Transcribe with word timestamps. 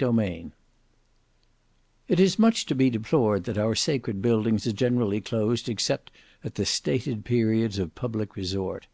Book 0.00 0.14
4 0.16 0.22
Chapter 0.22 0.42
6 0.46 0.54
It 2.08 2.20
is 2.20 2.38
much 2.38 2.64
to 2.64 2.74
be 2.74 2.88
deplored 2.88 3.44
that 3.44 3.58
our 3.58 3.74
sacred 3.74 4.22
buildings 4.22 4.66
are 4.66 4.72
generally 4.72 5.20
closed 5.20 5.68
except 5.68 6.10
at 6.42 6.54
the 6.54 6.64
stated 6.64 7.26
periods 7.26 7.78
of 7.78 7.94
public 7.94 8.34
resort. 8.34 8.86